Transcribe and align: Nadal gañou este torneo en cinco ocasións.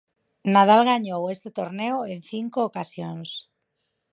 Nadal 0.53 0.81
gañou 0.91 1.21
este 1.35 1.49
torneo 1.59 1.97
en 2.13 2.19
cinco 2.31 2.57
ocasións. 2.69 3.29